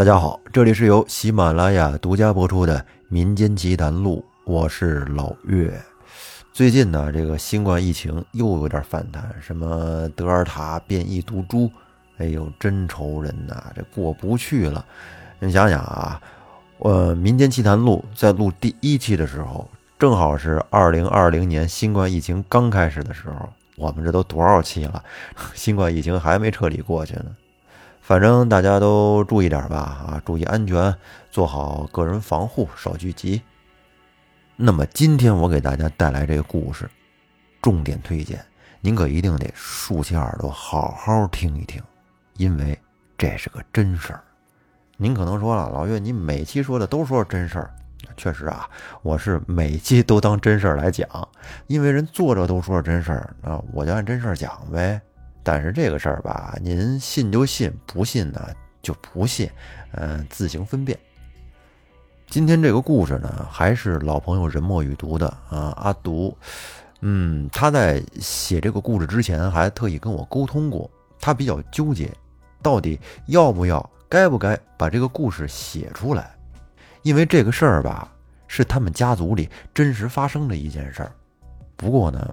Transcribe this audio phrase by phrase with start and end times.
[0.00, 2.78] 大家好，这里是由喜马拉雅独家播出的
[3.08, 5.78] 《民间奇谈录》，我是老岳。
[6.54, 11.70] 最近呢，这个新冠疫情又有点反弹，什么德尔塔变异毒株，
[12.16, 14.82] 哎呦，真愁人呐，这过不去了。
[15.38, 16.18] 你想想啊，
[16.78, 25.04] 呃，《民间奇谈录》在录第一期的时候，正好是二零二零年新冠疫情刚开始的时候，我们这都多少期了，
[25.54, 27.26] 新冠疫情还没彻底过去呢。
[28.10, 30.92] 反正大家都注意点吧，啊，注意安全，
[31.30, 33.40] 做好个人防护，少聚集。
[34.56, 36.90] 那么今天我给大家带来这个故事，
[37.62, 38.44] 重点推荐，
[38.80, 41.80] 您可一定得竖起耳朵好好听一听，
[42.36, 42.76] 因为
[43.16, 44.20] 这是个真事儿。
[44.96, 47.70] 您可能说了，老岳，你每期说的都说是真事儿，
[48.16, 48.68] 确实啊，
[49.02, 51.08] 我是每期都当真事儿来讲，
[51.68, 55.00] 因为人作者都说是真事儿那，我就按真事儿讲呗。
[55.42, 58.48] 但是这个事儿吧，您信就信，不信呢
[58.82, 59.50] 就不信，
[59.92, 60.98] 嗯，自行分辨。
[62.28, 66.36] 今天这个故事呢，还是老朋友人墨与读的啊，阿独，
[67.00, 70.88] 嗯，他在写这个故事之前还特意跟我沟通过，
[71.18, 72.08] 他比较纠结，
[72.62, 76.32] 到底要不要、该不该把这个故事写出来，
[77.02, 78.12] 因为这个事儿吧，
[78.46, 81.10] 是他们家族里真实发生的一件事儿，
[81.74, 82.32] 不过呢，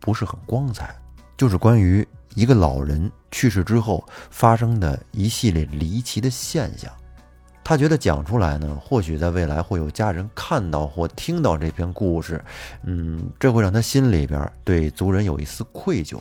[0.00, 0.96] 不是很光彩，
[1.36, 2.06] 就是关于。
[2.36, 6.92] 一个老人去世之后发生的一系列离奇的现象，
[7.62, 12.44] 他觉得讲出来呢，或许在未来会有家人看到或听到这篇故事，
[12.82, 16.18] 嗯，这会让他心里边对族人有一丝愧疚，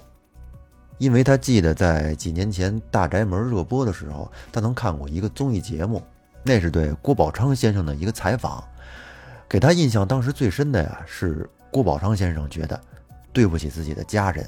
[1.00, 6.00] 因为他记得在几年前《大宅门》热播的时候，他曾看过一个综艺节目，
[6.44, 8.64] 那是对郭宝昌先生的一个采访，
[9.50, 12.80] 给他印象当时最深的呀，是郭宝昌先生觉得
[13.31, 14.47] 对不起自己的家人，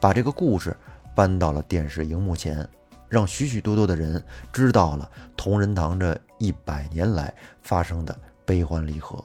[0.00, 0.76] 把这个故事。
[1.14, 2.64] 搬到了电视荧幕前，
[3.08, 9.24] 让许许多多的人知道了同仁堂这一百年来发生的悲欢离合。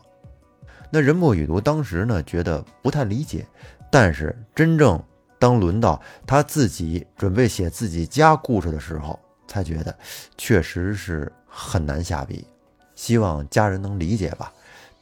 [0.89, 3.45] 那任墨雨读当时呢，觉得不太理解，
[3.91, 5.00] 但是真正
[5.38, 9.95] 当轮到他自己准备写自己家故事的时候，才觉得
[10.35, 12.47] 确实是很难下笔。
[12.95, 14.51] 希望家人能理解吧。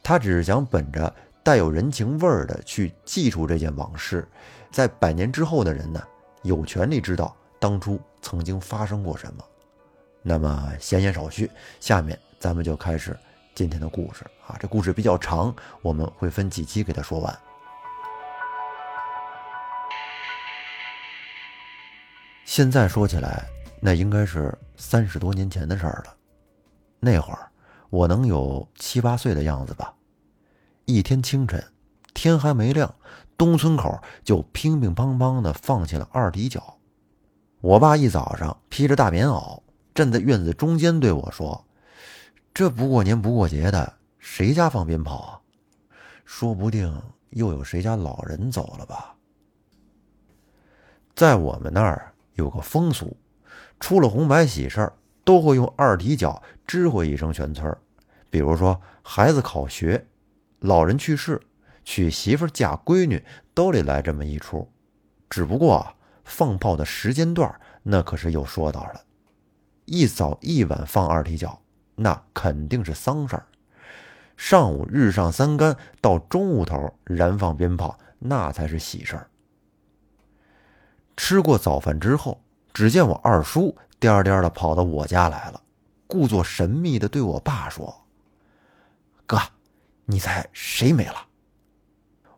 [0.02, 1.10] 他只是想本着
[1.42, 4.28] 带有人情味儿的去记住这件往事，
[4.72, 6.02] 在百年之后的人呢。
[6.44, 9.44] 有权利知道当初曾经发生过什么。
[10.22, 13.16] 那么闲言少叙，下面咱们就开始
[13.54, 14.56] 今天的故事啊。
[14.58, 17.38] 这故事比较长，我们会分几期给他说完。
[22.44, 23.46] 现在说起来，
[23.80, 26.16] 那应该是三十多年前的事儿了。
[26.98, 27.48] 那会儿
[27.88, 29.94] 我能有七八岁的样子吧。
[30.86, 31.64] 一天清晨，
[32.14, 32.92] 天还没亮。
[33.42, 36.78] 东村口就乒乒乓乓的放起了二踢脚。
[37.60, 39.60] 我爸一早上披着大棉袄
[39.92, 41.64] 站在院子中间对我说
[42.54, 45.40] ：“这不过年不过节的，谁家放鞭炮啊？
[46.24, 49.16] 说不定又有谁家老人走了吧？”
[51.16, 53.16] 在我们那儿有个风俗，
[53.80, 54.92] 出了红白喜事儿，
[55.24, 57.76] 都会用二踢脚知会一声全村
[58.30, 60.06] 比如说孩子考学，
[60.60, 61.40] 老人去世。
[61.84, 64.70] 娶媳妇嫁闺女都得来这么一出，
[65.28, 65.94] 只不过
[66.24, 69.04] 放炮的时间段那可是有说道的。
[69.84, 71.60] 一早一晚放二踢脚，
[71.96, 73.42] 那肯定是丧事儿；
[74.36, 79.28] 上午日上三竿到中午头燃放鞭炮，那才是喜事儿。
[81.16, 82.40] 吃过早饭之后，
[82.72, 85.60] 只见我二叔颠颠的跑到我家来了，
[86.06, 88.04] 故作神秘的对我爸说
[89.26, 89.38] ：“哥，
[90.06, 91.26] 你猜谁没了？”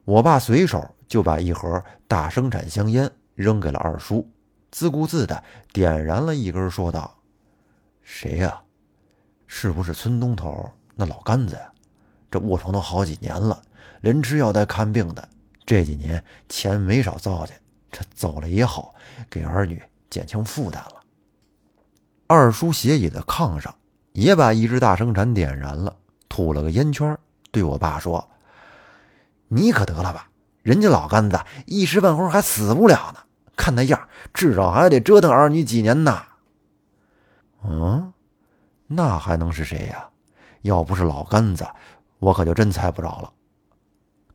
[0.04, 4.28] 我爸随手就把一盒大生产香烟扔给了二叔，
[4.70, 5.42] 自顾自的
[5.72, 7.16] 点燃了一根，说道
[8.03, 8.60] ：“谁呀？
[9.47, 11.72] 是不是村东头那老杆子呀？
[12.31, 13.62] 这卧床都好几年了，
[14.03, 15.26] 连吃药带看病的，
[15.64, 17.58] 这几年钱没少糟践。
[17.90, 18.94] 这走了也好，
[19.31, 21.02] 给儿女减轻负担了。”
[22.26, 23.75] 二叔斜倚在炕上，
[24.12, 25.96] 也把一支大生产点燃了，
[26.29, 27.17] 吐了个烟圈，
[27.50, 28.29] 对我爸说。
[29.49, 30.29] 你可得了吧！
[30.62, 33.20] 人家老干子一时半会儿还死不了呢，
[33.55, 36.23] 看那样，至少还得折腾儿女几年呢。
[37.62, 38.12] 嗯，
[38.87, 40.08] 那还能是谁呀？
[40.62, 41.67] 要不是老干子，
[42.19, 43.31] 我可就真猜不着了。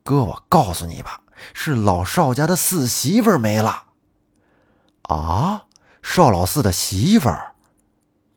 [0.04, 1.20] 哥，我告诉你吧，
[1.52, 3.84] 是老邵家的四媳妇没了。
[5.02, 5.64] 啊，
[6.02, 7.54] 邵老四的媳妇儿，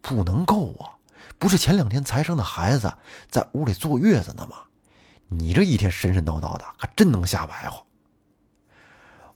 [0.01, 0.97] 不能够啊！
[1.37, 2.91] 不是前两天才生的孩子，
[3.29, 4.57] 在屋里坐月子呢吗？
[5.39, 7.83] 你这一天神神叨叨的，可真能瞎白话。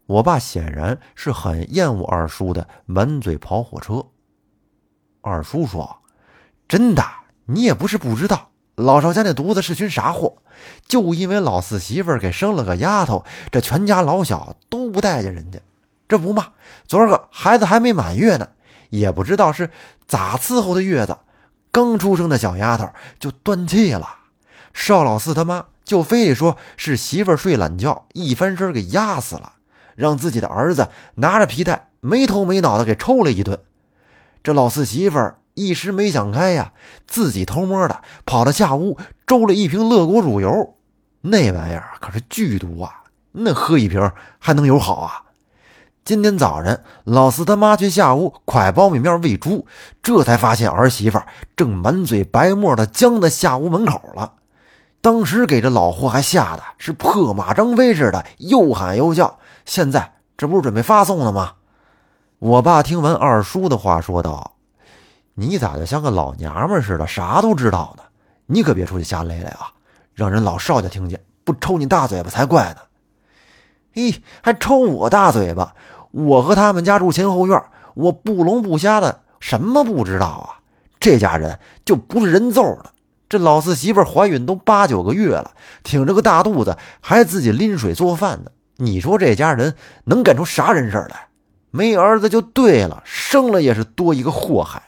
[0.06, 4.06] 我爸显然是很厌恶二叔的满嘴跑火车。
[5.22, 5.98] 二叔说
[6.68, 7.04] ：“真的，
[7.46, 10.38] 你也不是不知道，老邵家那犊子是群傻货。
[10.88, 15.60] 就因为老四媳妇给生了个丫头，这全家老小都不待见人家。
[16.08, 16.54] 这不嘛，
[16.88, 18.50] 昨儿个孩子还没满月呢，
[18.90, 19.70] 也不知道是
[20.08, 21.18] 咋伺候的月子，
[21.70, 22.90] 刚出生的小丫头
[23.20, 24.16] 就断气了。
[24.74, 29.54] 邵老四他妈就非得说是媳妇睡懒觉，一翻身给压死了，
[29.96, 33.58] 让自己的儿子拿着皮带没头没脑的给抽了一顿。
[34.44, 36.74] 这老四媳妇一时没想开呀，
[37.08, 40.76] 自己偷摸的跑到下屋周了一瓶乐果乳油，
[41.22, 45.24] 那玩意儿可是剧毒啊，那喝一瓶还能有好啊？
[46.04, 49.66] 今天早晨，老四他妈去下屋蒯苞米面喂猪，
[50.04, 51.22] 这才发现儿媳妇
[51.56, 54.34] 正满嘴白沫的僵在下屋门口了。
[55.02, 59.40] 当时给这老货还吓得是破马张飞似的，又喊又叫。
[59.66, 61.54] 现在这不是准备发送了吗？
[62.40, 64.56] 我爸听完二叔的话，说道
[65.34, 68.04] ：“你咋就像个老娘们似的，啥都知道呢？
[68.46, 69.72] 你可别出去瞎咧咧啊，
[70.14, 72.82] 让人老邵家听见，不抽你大嘴巴才怪呢！”
[73.96, 75.74] 咦，还抽我大嘴巴？
[76.12, 77.64] 我和他们家住前后院，
[77.96, 80.60] 我不聋不瞎的，什么不知道啊？
[81.00, 82.92] 这家人就不是人揍的。
[83.30, 85.52] 这老四媳妇怀孕都八九个月了，
[85.84, 88.52] 挺着个大肚子，还自己拎水做饭呢。
[88.78, 89.76] 你说这家人
[90.06, 91.28] 能干出啥人事来？
[91.72, 94.84] 没儿子就对了，生了也是多一个祸害。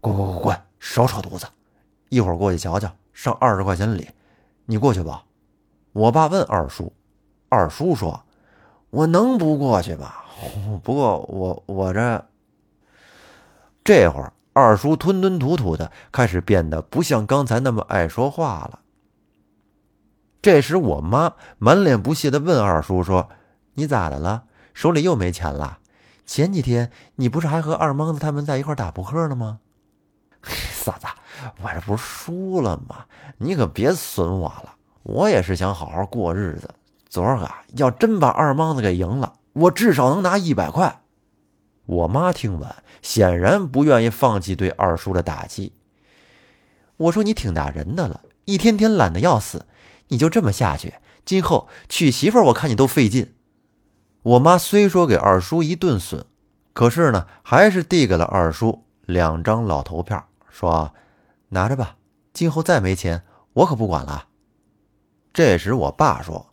[0.00, 1.46] 滚滚滚滚，少扯犊子！
[2.08, 4.08] 一会儿过去瞧瞧，上二十块钱礼，
[4.66, 5.24] 你过去吧。
[5.92, 6.92] 我爸问二叔，
[7.48, 8.22] 二叔说。
[8.90, 10.12] 我能不过去吗？
[10.82, 12.24] 不过我我这
[13.84, 18.80] 这会儿二叔吞吞吐吐的，开始变得不像刚才那么爱说话了。
[20.42, 23.28] 这时我妈满脸不屑的问二叔说
[23.74, 24.44] ：“你咋的了？
[24.74, 25.78] 手里又没钱了？
[26.24, 29.60] 前几天你不是还和二蒙子他们在一块打扑克呢吗？”
[30.72, 31.06] 嫂子，
[31.62, 33.04] 我这不是输了吗？
[33.38, 36.70] 你可别损我了，我也是想好好过日子。
[37.08, 40.99] 昨儿个要真把二莽子给赢了，我至少能拿一百块。
[41.86, 45.72] 我妈听完，显然不愿意放弃对二叔的打击。
[46.96, 49.66] 我说：“你挺大人的了，一天天懒得要死，
[50.08, 50.94] 你就这么下去，
[51.24, 53.34] 今后娶媳妇我看你都费劲。”
[54.22, 56.24] 我妈虽说给二叔一顿损，
[56.72, 60.94] 可是呢，还是递给了二叔两张老头票，说
[61.50, 61.96] ：“拿着吧，
[62.32, 63.22] 今后再没钱，
[63.54, 64.26] 我可不管了。”
[65.32, 66.46] 这时我爸说。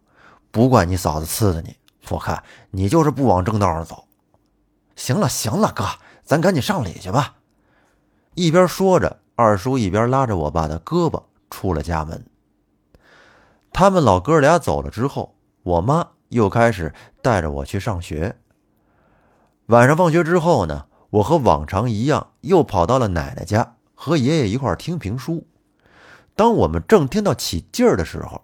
[0.50, 1.76] 不怪你嫂子呲的你，
[2.10, 2.42] 我看
[2.72, 4.07] 你就是不往正道上走。
[4.98, 5.86] 行了行了，哥，
[6.26, 7.36] 咱赶紧上礼去吧。
[8.34, 12.26] 一边说着，二叔一边拉着我爸的胳膊出了家门。
[13.72, 18.36] 他们老哥俩走了之后，我妈又开始带着我去上学。
[19.68, 25.46] 晚上放学之后呢，我和往常一样，又跑到了奶奶家和爷爷一块听评书。
[26.36, 28.42] 当我们正听到起劲儿的时候，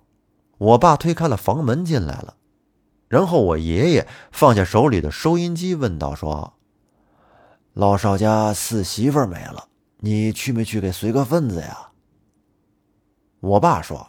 [0.60, 2.36] 我爸推开了房门进来了，
[3.14, 6.56] 然后我爷爷放下手里的收音机，问道：“说
[7.74, 9.66] 老邵家四媳妇没了，
[10.00, 11.90] 你去没去给随个份子呀？”
[13.40, 14.08] 我爸说：“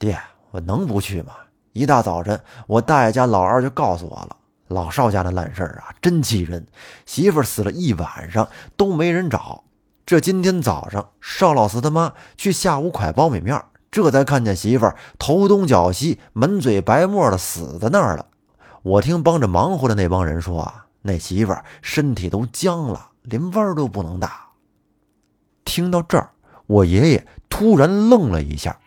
[0.00, 0.18] 爹，
[0.52, 1.34] 我能不去吗？
[1.74, 4.34] 一大早晨，我大爷家老二就告诉我了，
[4.68, 6.66] 老邵家的烂事儿啊，真气人，
[7.04, 9.64] 媳妇死了一晚上都没人找。
[10.06, 13.62] 这今天早上，邵老四他妈去下午蒯苞米面。”
[13.92, 18.28] 这才看见媳妇儿头东脚西、满嘴白沫的死在那儿了。
[18.82, 24.48] 我听帮着忙活的那帮人说啊，那媳妇儿身体都僵了，连弯都不能打。
[25.64, 26.30] 听到这儿，
[26.66, 28.78] 我爷爷突然愣了一下。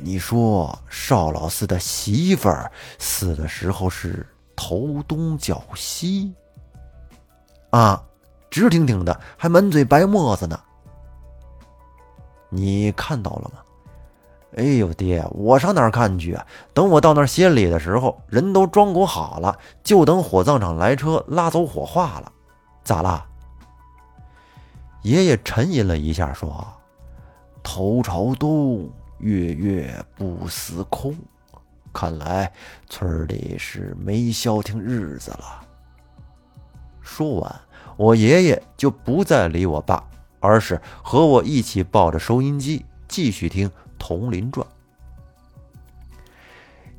[0.00, 6.32] 你说邵老四的媳妇儿死的时候是头东脚西
[7.70, 8.00] 啊，
[8.50, 10.60] 直挺挺的，还满嘴白沫子呢。
[12.50, 13.60] 你看到了吗？
[14.56, 16.46] 哎呦，爹，我上哪儿看去啊？
[16.72, 22.32] 等我到那儿歇礼的时候，人都装裹好了，就等火葬场来车拉走火化了。
[22.82, 23.26] 咋啦？
[25.02, 26.66] 爷爷沉吟了一下，说
[27.62, 31.14] ：“头朝东，月月不思空。
[31.92, 32.50] 看来
[32.88, 35.62] 村里是没消停日子了。”
[37.02, 37.60] 说完，
[37.96, 40.02] 我爷爷就不再理我爸，
[40.40, 43.68] 而是和我一起抱着收音机继续听。
[43.98, 44.66] 《铜林传》，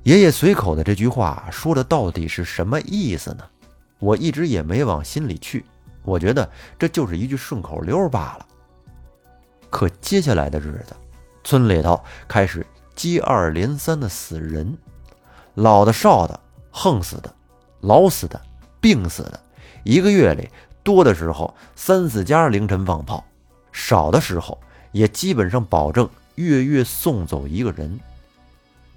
[0.03, 3.43] 爷爷随口的这句话说的到底是什么意思呢？
[3.99, 5.65] 我一直也没往心里去，
[6.03, 8.45] 我觉得这就是一句顺口溜罢了。
[9.69, 10.95] 可接下来的日子，
[11.43, 12.65] 村里头开始
[12.95, 14.77] 接二连三的死人，
[15.55, 16.39] 老的、少的、
[16.71, 17.33] 横死的、
[17.81, 18.41] 老死的、
[18.79, 19.39] 病死的，
[19.83, 20.49] 一个月里
[20.81, 23.23] 多的时候三四家凌晨放炮，
[23.71, 24.57] 少的时候
[24.91, 26.09] 也基本上保证
[26.47, 27.99] 月月送走一个人。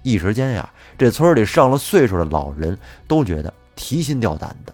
[0.01, 4.73] 一时间呀，这村里上了岁数的老人都觉得提心吊胆的。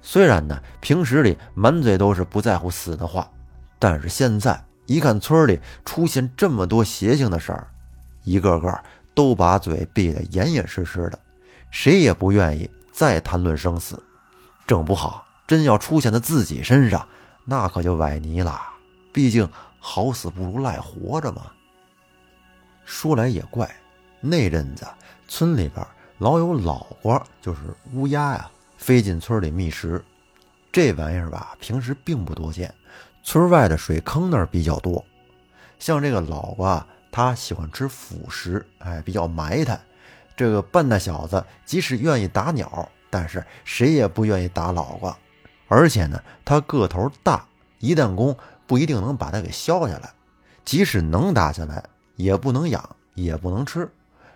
[0.00, 3.28] 虽然呢，平时里满嘴都是不在乎死的话，
[3.78, 7.68] 但是现在一看村里出现这么多邪性的事儿，
[8.22, 8.80] 一个个
[9.14, 11.18] 都把嘴闭得严严实实的，
[11.70, 14.02] 谁也不愿意再谈论生死。
[14.66, 17.06] 整不好，真要出现在自己身上，
[17.44, 18.60] 那可就崴泥了。
[19.12, 19.48] 毕竟
[19.78, 21.42] 好死不如赖活着嘛。
[22.86, 23.68] 说来也怪。
[24.20, 24.86] 那阵子，
[25.28, 27.60] 村里边老有老瓜，就是
[27.92, 30.02] 乌鸦呀，飞进村里觅食。
[30.72, 32.72] 这玩意儿吧，平时并不多见，
[33.22, 35.04] 村外的水坑那儿比较多。
[35.78, 39.78] 像这个老瓜，它喜欢吃腐食，哎，比较埋汰。
[40.36, 45.16] 这个笨大小子，即使愿意打鸟，但是谁也不愿意打老瓜。
[45.68, 47.46] 而且呢，它个头大，
[47.78, 50.10] 一旦攻，不一定能把它给削下来。
[50.64, 51.82] 即使能打下来，
[52.16, 53.88] 也不能养，也不能吃。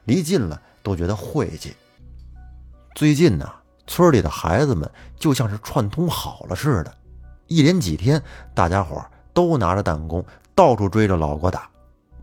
[0.05, 1.75] 离近了都觉得晦气。
[2.95, 3.51] 最近呢，
[3.87, 6.95] 村里的孩子们就像是串通好了似的，
[7.47, 8.23] 一连几天，
[8.55, 11.69] 大家伙都拿着弹弓到处追着老郭打。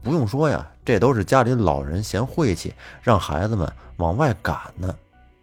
[0.02, 4.94] 不用说呀，这都是家里老人嫌晦气，让孩子们往外赶呢。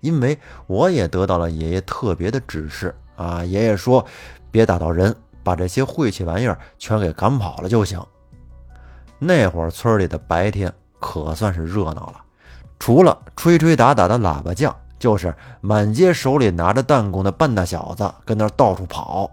[0.01, 4.05] 因为我也得到了爷爷特别的指示啊，爷爷说
[4.51, 8.05] 别打到人，把这些晦气玩意儿全给赶跑了就行。
[9.27, 12.21] 那会儿村里的白天可算是热闹了。
[12.79, 19.31] 除了吹吹打打的喇叭匠，就是满街手里拿着弹弓的半大小子跟那到处跑。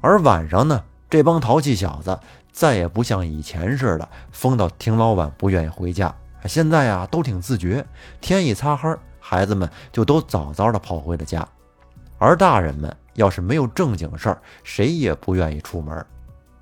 [0.00, 2.18] 而晚上呢，这帮淘气小子
[2.52, 6.14] 再也不像以前似的疯到挺老晚不愿意回家。
[6.44, 7.84] 现在呀，都挺自觉，
[8.20, 11.46] 天一擦黑，孩子们就都早早的跑回了家。
[12.18, 16.06] 而大人们要是没有正经事儿，谁也不愿意出门。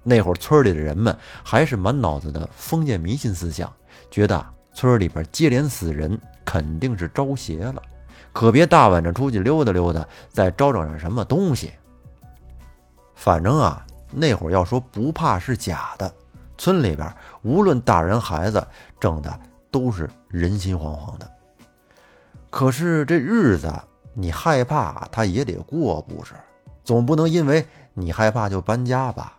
[0.08, 3.70] 那会儿村里的人们还是满脑子的封建迷信思想，
[4.10, 4.46] 觉得。
[4.78, 7.80] 村里边接连死人，肯定是招邪了，
[8.30, 11.72] 可别大晚上出去溜达溜达，再招惹上什么东西。
[13.14, 16.12] 反正啊，那会儿要说不怕是假的，
[16.58, 17.10] 村里边
[17.40, 18.62] 无论大人孩子，
[19.00, 21.26] 整的都是人心惶惶的。
[22.50, 23.72] 可是这日子
[24.12, 26.34] 你害怕，他也得过，不是？
[26.84, 29.35] 总不能因为你害怕就搬家吧？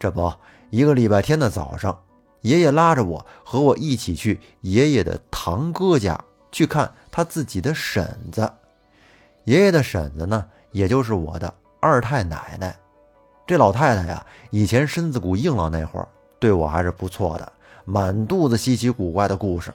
[0.00, 0.32] 这不，
[0.70, 1.96] 一个礼拜天的早上。
[2.40, 6.18] 爷爷拉着我和我一起去爷爷的堂哥家
[6.50, 8.50] 去看他自己的婶子。
[9.44, 12.74] 爷爷的婶子呢，也就是我的二太奶奶。
[13.46, 17.52] 这老太太呀，以前身子骨硬朗那会儿，对我还是不错的，
[17.84, 19.70] 满肚子稀奇古怪的故事。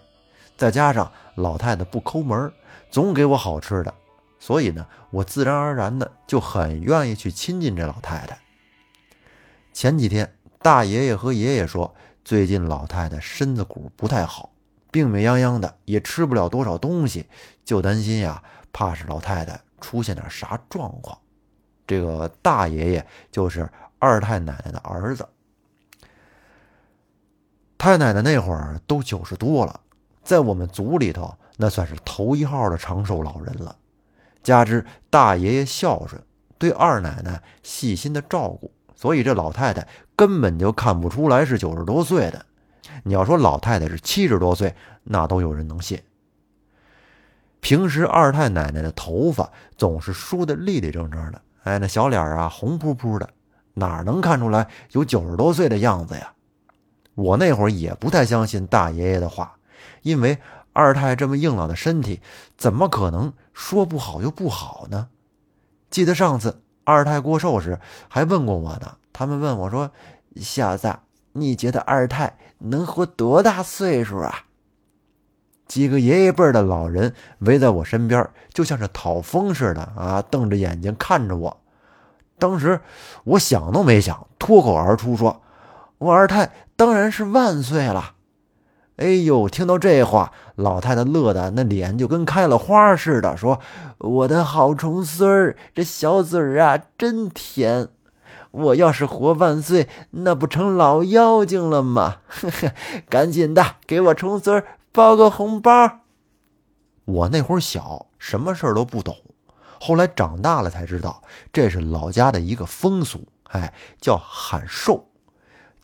[0.57, 2.51] 再加上老太太不抠门，
[2.89, 3.93] 总给我好吃的，
[4.39, 8.39] 所以呢，我自然而然的就很愿意去亲近这老太太。
[9.75, 11.93] 前几天，大爷爷和爷爷说。
[12.23, 14.49] 最近老太太身子骨不太好，
[14.89, 17.27] 病病殃殃的，也吃不了多少东西，
[17.65, 18.41] 就担心呀，
[18.71, 21.15] 怕是老太太出现点啥状况。
[21.85, 25.27] 这个大爷爷就是二太奶奶的儿子，
[27.77, 29.81] 太奶奶那会儿都九十多了，
[30.23, 33.75] 在我们族里头那算是头一号的长寿老人了。
[34.41, 36.19] 加之大爷爷孝顺，
[36.57, 38.71] 对二奶奶细心的照顾。
[38.95, 42.45] 所以这老太太根本就看不出来是九十多岁的。
[43.03, 44.73] 你要说老太太是七十多岁，
[45.03, 46.01] 那都有人能信。
[47.59, 53.27] 平时二太奶奶的头发总是梳得立立正正的，哎，那小脸啊红扑扑的，
[53.73, 56.31] 哪能看出来有九十多岁的样子呀？
[57.15, 59.57] 我那会儿也不太相信大爷爷的话，
[60.03, 60.37] 因为
[60.73, 62.21] 二太这么硬朗的身体，
[62.55, 65.09] 怎么可能说不好就不好呢？
[65.89, 66.61] 记得上次。
[66.85, 67.77] 二太过寿时
[68.07, 68.95] 还问过我呢。
[69.11, 69.91] 他们问我说
[70.39, 70.95] ：“小子，
[71.33, 74.43] 你觉得二太能活多大岁数啊？”
[75.67, 81.61] 几个爷爷辈的老人围在我身边，就像是讨风似的啊，瞪着眼睛看着我。
[82.37, 82.79] 当时
[83.23, 85.41] 我想都没想，脱口而出说
[85.97, 88.13] ：“我二太当然是万岁了。”
[88.97, 89.49] 哎呦！
[89.49, 93.59] 听到这话，老太太乐的那脸就跟开了花似的，说
[93.99, 97.89] ：“我的好重孙儿，这小嘴儿啊，真甜！
[98.51, 102.19] 我要是活万岁，那不成老妖精了吗？
[102.29, 102.71] 呵呵，
[103.09, 105.99] 赶紧的，给我重孙儿包个红包。”
[107.03, 109.17] 我那会儿小，什么事儿都不懂，
[109.81, 111.21] 后来长大了才知道，
[111.51, 115.09] 这是老家的一个风俗，哎，叫喊寿。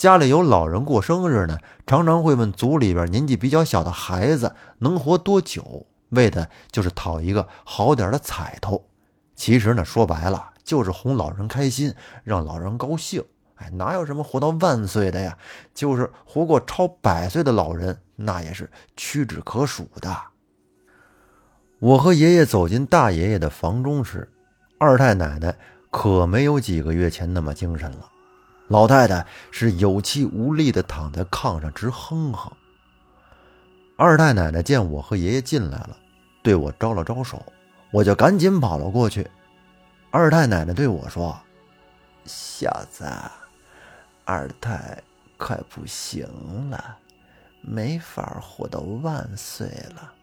[0.02, 8.84] 家里有老人过生日呢，常常会问族里边年纪比较小的孩子能活多久，为的就是讨一个好点的彩头。
[9.36, 11.94] 其实呢，说白了就是哄老人开心，
[12.24, 13.24] 让老人高兴。
[13.58, 15.38] 哎，哪有什么活到万岁的呀？
[15.76, 20.18] 就是活过超百岁的老人，那也是屈指可数的。
[21.78, 24.32] 我和爷爷走进大爷爷的房中时，
[24.80, 25.56] 二太奶奶
[25.92, 28.08] 可没有几个月前那么精神了。
[28.72, 32.50] 老太太是有气无力地躺在炕上直哼哼。
[33.98, 35.98] 二太奶奶见我和爷爷进来了，
[36.42, 37.46] 对我招了招手，
[37.92, 39.30] 我就赶紧跑了过去。
[40.10, 41.38] 二太奶奶对我说
[42.24, 43.04] ：“小子，
[44.24, 45.04] 二太
[45.36, 46.26] 快不行
[46.70, 46.96] 了，
[47.60, 50.14] 没法活到万岁了。”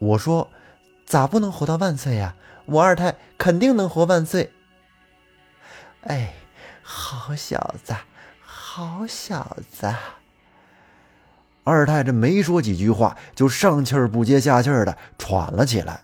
[0.00, 0.50] 我说
[1.06, 2.34] ：“咋不能活到万岁呀？
[2.66, 4.52] 我二太肯定能活万岁。”
[6.02, 6.34] 哎。
[6.90, 7.94] 好小子，
[8.40, 9.94] 好小子！
[11.62, 16.00] 二太这没说几句话，就上气儿不接下气儿的喘了起来。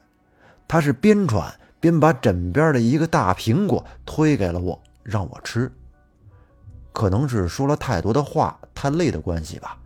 [0.69, 5.73] 他是边喘边把枕边的一个大苹果推给了我，让我吃。
[6.93, 9.79] 可能是说了太多的话，太累的关系吧，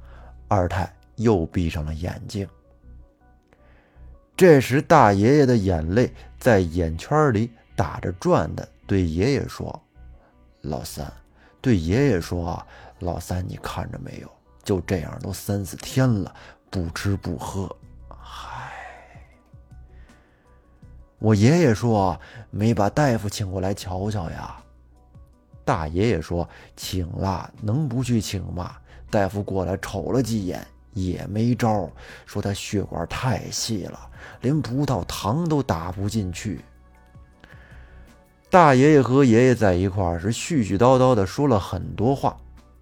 [0.49, 2.47] 二太又闭上了眼睛。
[4.37, 9.81] 这时，大爷爷的眼泪在眼圈里打着转的，对爷爷说。
[10.63, 11.11] 老三
[11.61, 12.65] 对爷爷说
[13.01, 14.31] ：“老三，你看着没有？
[14.63, 16.35] 就这样都三四天了，
[16.69, 17.75] 不吃不喝。
[18.09, 18.71] 唉，
[21.19, 24.57] 我爷爷说没把大夫请过来瞧瞧呀。
[25.65, 28.77] 大爷爷说请了，能不去请吗？
[29.11, 31.91] 大夫过来瞅了几眼也没招，
[32.27, 34.11] 说他血管太细了，
[34.43, 36.61] 连葡萄糖都打不进去。”
[38.51, 42.35] 大爷爷和爷爷在一块儿是絮絮叨叨的说了很多话，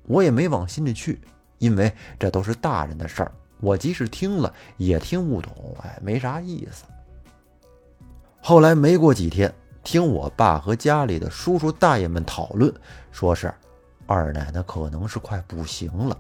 [0.05, 1.21] 我也没往心里去，
[1.59, 6.85] 因为这都是大人的事儿，我即使听了也听不懂，哎，没啥意思。
[8.41, 12.73] 后来没过几天，听我爸和家里的叔叔大爷们讨论，
[13.11, 13.53] 说是
[14.07, 16.17] 二奶奶可能是快不行了，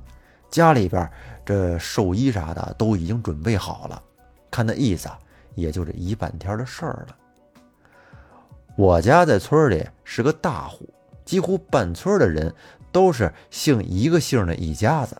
[0.50, 1.08] 家里边
[1.44, 4.02] 这寿衣啥的都已经准备好了，
[4.50, 5.08] 看那意思，
[5.54, 7.16] 也就这一半天的事儿了。
[8.76, 10.86] 我家在村里是个大户，
[11.24, 12.54] 几乎半村的人
[12.92, 15.16] 都是姓一个姓的一家子。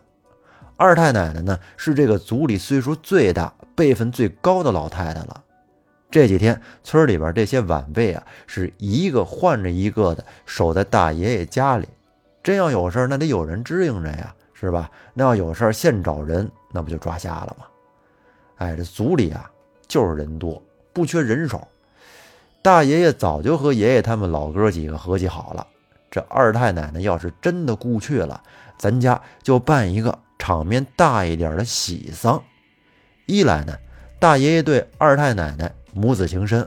[0.75, 5.43] 二太奶奶呢，是这个族里岁数最大、辈分最高的老太太了。
[6.11, 11.87] 这几天，村里边这些晚辈啊，是一个换着一个的守在大爷爷家里。
[12.43, 14.91] 真要有事那得有人支应着呀，是吧？
[15.15, 17.65] 那要有事现找人，那不就抓瞎了吗？
[18.57, 19.49] 哎，这族里啊，
[19.87, 20.61] 就是人多，
[20.93, 21.67] 不缺人手。
[22.61, 25.65] 大爷爷早就和爷爷他们老哥几个合计好了，
[26.11, 28.41] 这二太奶奶要是真的故去了，
[28.77, 32.41] 咱家就办一个场面大一点的喜丧。
[33.25, 33.73] 一来呢，
[34.19, 36.61] 大爷爷对二太奶奶母子情深；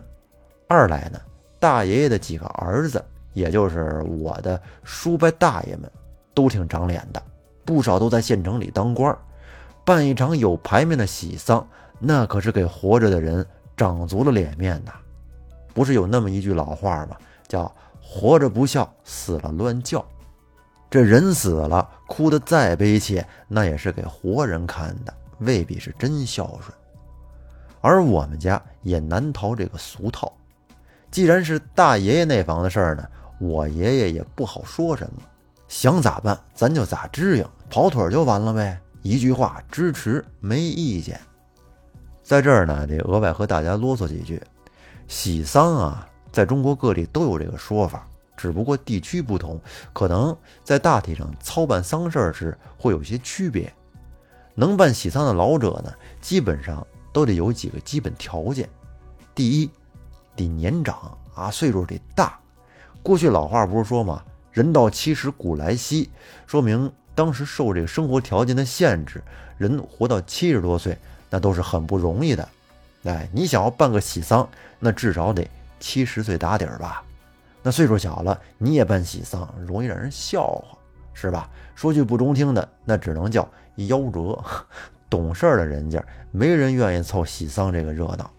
[0.69, 1.21] 二来呢，
[1.59, 5.91] 大爷爷的几个儿子，也就是我的叔伯大爷们，
[6.33, 7.23] 都挺长脸的，
[7.65, 9.15] 不少都在县城里当官
[9.85, 11.67] 办一场有排面的喜丧，
[11.99, 13.45] 那可是给活着的人
[13.77, 14.93] 长足了脸面呐。
[15.75, 17.17] 不是有那么一句老话吗？
[17.49, 20.05] 叫“活着不孝，死了乱叫”。
[20.91, 26.77] 这人死了，哭得再悲切，那也是给活人看的，未必是真孝顺。
[27.81, 30.33] 而我们家也难逃这个俗套。
[31.11, 35.23] 既然是大爷爷那房的事儿呢，我爷爷也不好说什么，
[35.69, 38.81] 想咋办咱就咋支应，跑腿就完了呗。
[39.03, 41.19] 一句话，支持，没意见。
[42.23, 44.43] 在这儿呢，得额外和大家啰嗦几句。
[45.11, 49.61] 喜丧啊，在中国各地都有这个说法，只不过地区不同，
[49.93, 53.71] 可能在大体上操办丧事时会有些区别。
[54.55, 58.71] 能办喜丧的老者呢，基本上都得有几个基本条件：
[59.35, 59.71] 第一，
[60.37, 62.39] 得年长啊，岁数得大。
[63.03, 66.09] 过去老话不是说吗？“人到七十古来稀”，
[66.47, 69.21] 说明当时受这个生活条件的限制，
[69.59, 70.97] 人活到七十多岁，
[71.29, 72.49] 那都是很不容易的。
[73.05, 77.03] 哎，你想要办个喜丧，那至少得七十岁打底儿吧？
[77.63, 80.79] 那岁数小了，你也办喜丧，容易让人笑话，
[81.15, 81.49] 是吧？
[81.75, 84.39] 说句不中听的，那只能叫夭折。
[85.11, 88.31] 懂事儿的人家，没人愿意凑喜丧这个热闹。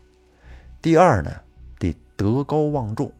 [0.81, 1.29] 第二呢，
[1.77, 3.11] 得德高望重，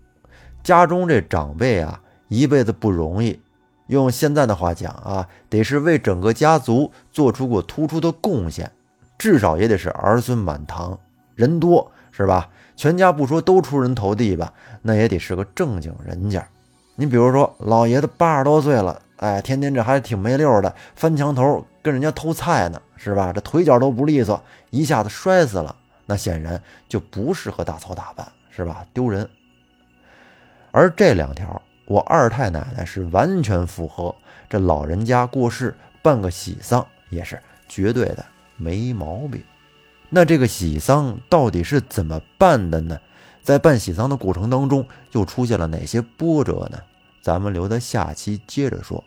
[0.63, 3.39] 家中这长辈啊，一辈子不容易。
[3.88, 8.71] 用现在的话讲啊，得是为整个家族做出过突出的贡献，
[9.17, 10.97] 至少也得是儿孙满堂。
[11.41, 12.47] 人多是吧？
[12.75, 16.47] 全家不说都出人头地吧，那也得是个正经人家。
[16.95, 23.34] 你比如说，老爷子八十多岁了，哎，天天这还挺没溜的，翻墙头跟人家偷菜呢，是吧？
[23.34, 25.75] 这腿脚都不利索，一下子摔死了，
[26.06, 28.86] 那显然就不适合大操大办，是吧？
[28.93, 29.27] 丢人。
[30.71, 34.13] 而这两条我二太奶奶是完全符合，
[34.49, 38.23] 这老人家过世办个喜丧也是绝对的
[38.58, 39.41] 没毛病。
[40.13, 43.00] 那这个喜丧到底是怎么办的呢？
[43.41, 46.78] 在办喜丧的过程当中，又出现了哪些波折呢？
[47.21, 49.02] 咱们留在下期接着说。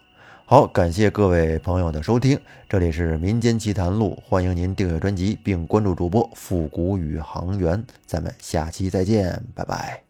[0.46, 2.38] 好，感谢各位朋友的收听，
[2.68, 10.03] 这里是民间奇谈录，欢迎您订阅专辑并关注主播复古宇航员，咱们下期再见，拜拜。